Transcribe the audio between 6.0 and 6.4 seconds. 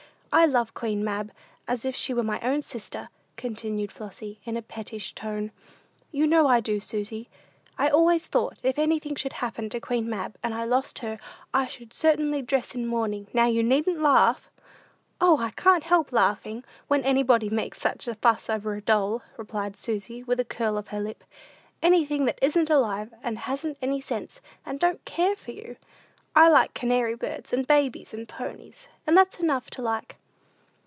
"You